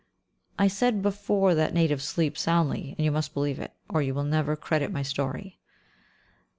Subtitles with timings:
[0.57, 4.23] I said before that natives sleep soundly, and you must believe it, or you will
[4.23, 5.59] never credit my story.